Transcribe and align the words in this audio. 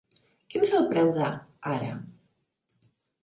Quin 0.53 0.63
és 0.67 0.71
el 0.77 0.87
preu 0.93 1.11
d' 1.17 1.27
"A" 1.27 1.29
ara? 1.73 1.91